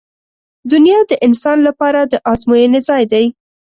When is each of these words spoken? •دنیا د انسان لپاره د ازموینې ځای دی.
•دنیا 0.71 0.99
د 1.07 1.11
انسان 1.25 1.57
لپاره 1.67 1.99
د 2.11 2.13
ازموینې 2.31 2.79
ځای 2.89 3.03
دی. 3.11 3.25